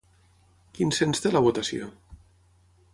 [0.77, 1.93] Quin cens té la votació?